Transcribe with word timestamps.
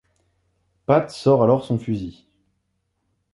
Pat 0.87 1.11
sort 1.11 1.43
alors 1.43 1.63
son 1.63 1.77
fusil. 1.77 2.25